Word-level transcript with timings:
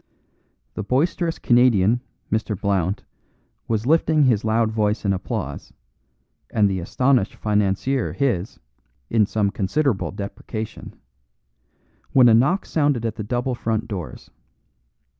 The 0.73 0.81
boisterous 0.83 1.37
Canadian, 1.37 2.01
Mr. 2.31 2.59
Blount, 2.59 3.03
was 3.67 3.85
lifting 3.85 4.23
his 4.23 4.43
loud 4.43 4.71
voice 4.71 5.05
in 5.05 5.13
applause, 5.13 5.73
and 6.49 6.67
the 6.67 6.79
astonished 6.79 7.35
financier 7.35 8.11
his 8.13 8.59
(in 9.11 9.27
some 9.27 9.51
considerable 9.51 10.09
deprecation), 10.09 10.95
when 12.13 12.27
a 12.27 12.33
knock 12.33 12.65
sounded 12.65 13.05
at 13.05 13.13
the 13.13 13.23
double 13.23 13.53
front 13.53 13.87
doors. 13.87 14.31